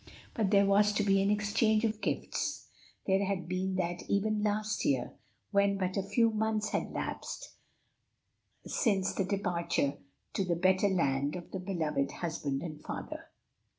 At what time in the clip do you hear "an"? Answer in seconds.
1.21-1.29